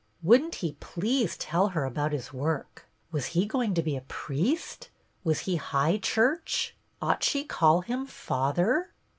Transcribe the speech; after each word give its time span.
Would 0.23 0.41
n't 0.41 0.55
he 0.55 0.73
please 0.79 1.37
tell 1.37 1.67
her 1.67 1.85
about 1.85 2.11
his 2.11 2.33
work? 2.33 2.87
Was 3.11 3.27
he 3.37 3.45
going 3.45 3.75
to 3.75 3.83
be 3.83 4.01
priest? 4.07 4.89
Was 5.23 5.41
he 5.41 5.57
high 5.57 5.99
church? 5.99 6.75
Ought 7.03 7.23
she 7.23 7.43
call 7.43 7.81
him 7.81 8.07
Father? 8.07 8.93